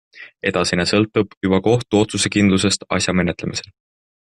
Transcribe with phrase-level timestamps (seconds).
[0.51, 3.75] Edasine sõltub juba kohtu otsusekindlusest asja menetlemisel.